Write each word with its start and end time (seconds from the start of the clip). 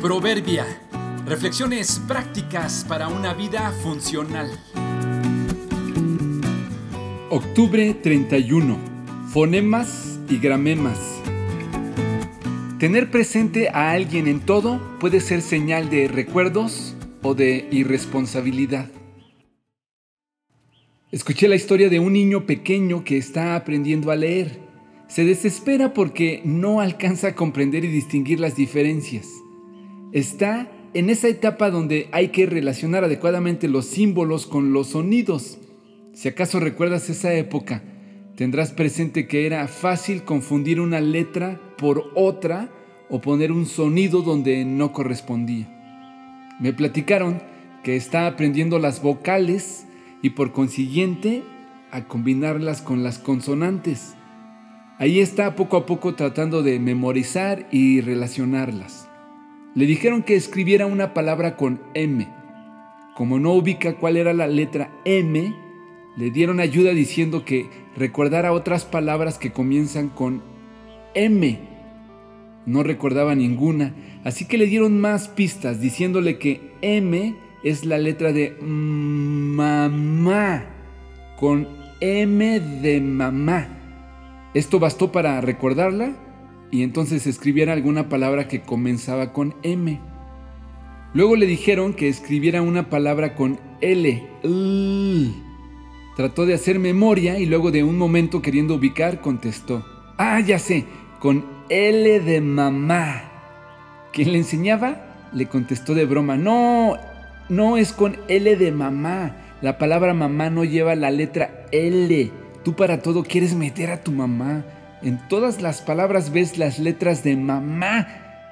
Proverbia. 0.00 0.64
Reflexiones 1.26 2.00
prácticas 2.06 2.86
para 2.88 3.08
una 3.08 3.34
vida 3.34 3.72
funcional. 3.82 4.48
Octubre 7.30 7.94
31. 7.94 8.78
Fonemas 9.32 10.20
y 10.30 10.38
gramemas. 10.38 11.20
Tener 12.78 13.10
presente 13.10 13.70
a 13.70 13.90
alguien 13.90 14.28
en 14.28 14.38
todo 14.38 14.80
puede 15.00 15.18
ser 15.18 15.42
señal 15.42 15.90
de 15.90 16.06
recuerdos 16.06 16.94
o 17.22 17.34
de 17.34 17.66
irresponsabilidad. 17.72 18.88
Escuché 21.10 21.48
la 21.48 21.56
historia 21.56 21.88
de 21.88 21.98
un 21.98 22.12
niño 22.12 22.46
pequeño 22.46 23.02
que 23.02 23.16
está 23.16 23.56
aprendiendo 23.56 24.12
a 24.12 24.16
leer. 24.16 24.60
Se 25.08 25.24
desespera 25.24 25.92
porque 25.92 26.40
no 26.44 26.80
alcanza 26.80 27.28
a 27.28 27.34
comprender 27.34 27.84
y 27.84 27.88
distinguir 27.88 28.38
las 28.38 28.54
diferencias 28.54 29.26
está 30.12 30.70
en 30.94 31.10
esa 31.10 31.28
etapa 31.28 31.70
donde 31.70 32.08
hay 32.12 32.28
que 32.28 32.46
relacionar 32.46 33.04
adecuadamente 33.04 33.68
los 33.68 33.86
símbolos 33.86 34.46
con 34.46 34.72
los 34.72 34.88
sonidos. 34.88 35.58
Si 36.12 36.28
acaso 36.28 36.60
recuerdas 36.60 37.10
esa 37.10 37.34
época, 37.34 37.82
tendrás 38.36 38.72
presente 38.72 39.28
que 39.28 39.46
era 39.46 39.68
fácil 39.68 40.24
confundir 40.24 40.80
una 40.80 41.00
letra 41.00 41.60
por 41.76 42.10
otra 42.14 42.70
o 43.10 43.20
poner 43.20 43.52
un 43.52 43.66
sonido 43.66 44.22
donde 44.22 44.64
no 44.64 44.92
correspondía. 44.92 45.74
Me 46.60 46.72
platicaron 46.72 47.40
que 47.82 47.96
está 47.96 48.26
aprendiendo 48.26 48.78
las 48.78 49.02
vocales 49.02 49.86
y 50.22 50.30
por 50.30 50.52
consiguiente 50.52 51.42
a 51.90 52.04
combinarlas 52.04 52.82
con 52.82 53.02
las 53.02 53.18
consonantes. 53.18 54.14
Ahí 54.98 55.20
está 55.20 55.54
poco 55.54 55.76
a 55.76 55.86
poco 55.86 56.14
tratando 56.14 56.62
de 56.62 56.80
memorizar 56.80 57.68
y 57.70 58.00
relacionarlas. 58.00 59.07
Le 59.74 59.86
dijeron 59.86 60.22
que 60.22 60.34
escribiera 60.34 60.86
una 60.86 61.14
palabra 61.14 61.56
con 61.56 61.80
M. 61.94 62.26
Como 63.14 63.38
no 63.38 63.52
ubica 63.52 63.96
cuál 63.96 64.16
era 64.16 64.32
la 64.32 64.46
letra 64.46 64.90
M, 65.04 65.54
le 66.16 66.30
dieron 66.30 66.58
ayuda 66.58 66.92
diciendo 66.92 67.44
que 67.44 67.68
recordara 67.96 68.52
otras 68.52 68.84
palabras 68.84 69.38
que 69.38 69.52
comienzan 69.52 70.08
con 70.08 70.42
M. 71.14 71.60
No 72.66 72.82
recordaba 72.82 73.34
ninguna, 73.34 73.94
así 74.24 74.46
que 74.46 74.58
le 74.58 74.66
dieron 74.66 75.00
más 75.00 75.28
pistas 75.28 75.80
diciéndole 75.80 76.38
que 76.38 76.72
M 76.80 77.36
es 77.62 77.84
la 77.84 77.98
letra 77.98 78.32
de 78.32 78.56
mamá, 78.60 79.84
con 81.38 81.68
M 82.00 82.60
de 82.60 83.00
mamá. 83.00 83.68
Esto 84.54 84.78
bastó 84.78 85.12
para 85.12 85.40
recordarla 85.40 86.14
y 86.70 86.82
entonces 86.82 87.26
escribiera 87.26 87.72
alguna 87.72 88.08
palabra 88.08 88.48
que 88.48 88.60
comenzaba 88.60 89.32
con 89.32 89.54
M. 89.62 90.00
Luego 91.14 91.36
le 91.36 91.46
dijeron 91.46 91.94
que 91.94 92.08
escribiera 92.08 92.60
una 92.60 92.90
palabra 92.90 93.34
con 93.34 93.58
L. 93.80 94.22
Trató 96.16 96.46
de 96.46 96.54
hacer 96.54 96.78
memoria 96.78 97.38
y 97.38 97.46
luego 97.46 97.70
de 97.70 97.84
un 97.84 97.96
momento 97.96 98.42
queriendo 98.42 98.74
ubicar 98.74 99.20
contestó, 99.20 99.84
ah, 100.18 100.40
ya 100.40 100.58
sé, 100.58 100.84
con 101.20 101.44
L 101.70 102.20
de 102.20 102.40
mamá. 102.40 103.22
¿Quién 104.12 104.32
le 104.32 104.38
enseñaba? 104.38 105.30
Le 105.32 105.46
contestó 105.46 105.94
de 105.94 106.04
broma, 106.04 106.36
no, 106.36 106.96
no 107.48 107.76
es 107.76 107.92
con 107.92 108.16
L 108.28 108.56
de 108.56 108.72
mamá. 108.72 109.36
La 109.62 109.78
palabra 109.78 110.12
mamá 110.12 110.50
no 110.50 110.64
lleva 110.64 110.94
la 110.94 111.10
letra 111.10 111.66
L. 111.72 112.30
Tú 112.64 112.76
para 112.76 113.00
todo 113.00 113.24
quieres 113.24 113.54
meter 113.54 113.90
a 113.90 114.02
tu 114.02 114.12
mamá. 114.12 114.64
En 115.00 115.18
todas 115.28 115.62
las 115.62 115.80
palabras 115.80 116.32
ves 116.32 116.58
las 116.58 116.80
letras 116.80 117.22
de 117.22 117.36
mamá. 117.36 118.08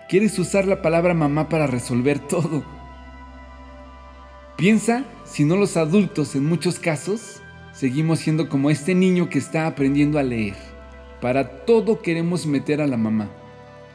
Quieres 0.09 0.39
usar 0.39 0.65
la 0.65 0.81
palabra 0.81 1.13
mamá 1.13 1.49
para 1.49 1.67
resolver 1.67 2.21
todo. 2.21 2.63
Piensa 4.57 5.05
si 5.25 5.45
no 5.45 5.57
los 5.57 5.77
adultos 5.77 6.37
en 6.37 6.47
muchos 6.47 6.79
casos 6.79 7.43
seguimos 7.73 8.21
siendo 8.21 8.49
como 8.49 8.71
este 8.71 8.95
niño 8.95 9.29
que 9.29 9.39
está 9.39 9.67
aprendiendo 9.67 10.21
a 10.21 10.23
leer. 10.23 10.55
Para 11.21 11.65
todo 11.65 12.01
queremos 12.01 12.47
meter 12.47 12.81
a 12.81 12.87
la 12.87 12.97
mamá. 12.97 13.29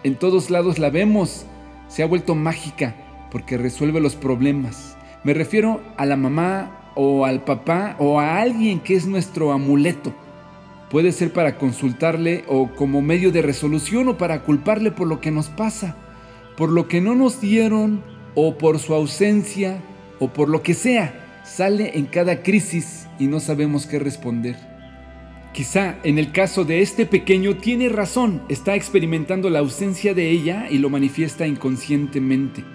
En 0.03 0.15
todos 0.15 0.49
lados 0.49 0.77
la 0.77 0.89
vemos. 0.89 1.45
Se 1.87 2.03
ha 2.03 2.05
vuelto 2.05 2.35
mágica 2.35 2.95
porque 3.31 3.57
resuelve 3.57 4.01
los 4.01 4.15
problemas. 4.15 4.97
Me 5.23 5.33
refiero 5.33 5.81
a 5.95 6.05
la 6.05 6.17
mamá 6.17 6.91
o 6.95 7.25
al 7.25 7.45
papá 7.45 7.95
o 7.97 8.19
a 8.19 8.41
alguien 8.41 8.81
que 8.81 8.95
es 8.95 9.05
nuestro 9.05 9.53
amuleto 9.53 10.13
Puede 10.91 11.13
ser 11.13 11.31
para 11.31 11.57
consultarle 11.57 12.43
o 12.47 12.75
como 12.75 13.01
medio 13.01 13.31
de 13.31 13.41
resolución 13.41 14.09
o 14.09 14.17
para 14.17 14.43
culparle 14.43 14.91
por 14.91 15.07
lo 15.07 15.21
que 15.21 15.31
nos 15.31 15.47
pasa, 15.47 15.95
por 16.57 16.69
lo 16.69 16.89
que 16.89 16.99
no 16.99 17.15
nos 17.15 17.39
dieron 17.39 18.03
o 18.35 18.57
por 18.57 18.77
su 18.77 18.93
ausencia 18.93 19.81
o 20.19 20.33
por 20.33 20.49
lo 20.49 20.61
que 20.61 20.73
sea. 20.73 21.41
Sale 21.45 21.97
en 21.97 22.07
cada 22.07 22.43
crisis 22.43 23.07
y 23.19 23.27
no 23.27 23.39
sabemos 23.39 23.87
qué 23.87 23.99
responder. 23.99 24.57
Quizá 25.53 25.95
en 26.03 26.19
el 26.19 26.33
caso 26.33 26.65
de 26.65 26.81
este 26.81 27.05
pequeño 27.05 27.55
tiene 27.55 27.87
razón, 27.87 28.41
está 28.49 28.75
experimentando 28.75 29.49
la 29.49 29.59
ausencia 29.59 30.13
de 30.13 30.29
ella 30.29 30.67
y 30.69 30.77
lo 30.77 30.89
manifiesta 30.89 31.47
inconscientemente. 31.47 32.65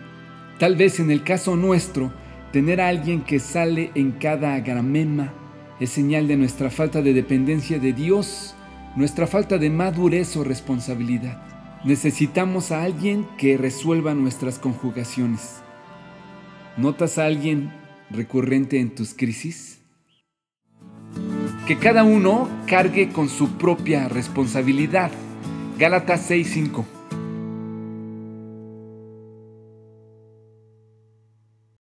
Tal 0.58 0.74
vez 0.74 1.00
en 1.00 1.10
el 1.10 1.22
caso 1.22 1.54
nuestro, 1.54 2.12
tener 2.50 2.80
a 2.80 2.88
alguien 2.88 3.20
que 3.20 3.40
sale 3.40 3.90
en 3.94 4.12
cada 4.12 4.58
gramema, 4.60 5.34
es 5.78 5.90
señal 5.90 6.26
de 6.26 6.36
nuestra 6.36 6.70
falta 6.70 7.02
de 7.02 7.12
dependencia 7.12 7.78
de 7.78 7.92
Dios, 7.92 8.54
nuestra 8.96 9.26
falta 9.26 9.58
de 9.58 9.68
madurez 9.68 10.36
o 10.36 10.44
responsabilidad. 10.44 11.42
Necesitamos 11.84 12.72
a 12.72 12.82
alguien 12.82 13.26
que 13.36 13.58
resuelva 13.58 14.14
nuestras 14.14 14.58
conjugaciones. 14.58 15.60
¿Notas 16.76 17.18
a 17.18 17.26
alguien 17.26 17.72
recurrente 18.10 18.80
en 18.80 18.94
tus 18.94 19.14
crisis? 19.14 19.82
Que 21.66 21.76
cada 21.76 22.04
uno 22.04 22.48
cargue 22.66 23.10
con 23.10 23.28
su 23.28 23.58
propia 23.58 24.08
responsabilidad. 24.08 25.10
Gálatas 25.78 26.30
6:5 26.30 26.95